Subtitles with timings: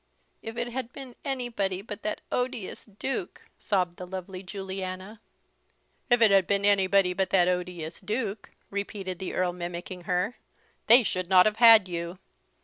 [0.41, 5.21] "If it had been anybody but that odious Duke," sobbed the lovely Juliana.
[6.09, 10.37] "If it had been anybody but that odious Duke!" repeated the Earl, mimicking her,
[10.87, 12.17] "they should not have had you.